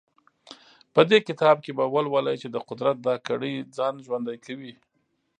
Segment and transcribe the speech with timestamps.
[0.93, 4.73] په دې کتاب کې به ولولئ چې د قدرت دا کړۍ ځان ژوندی کوي.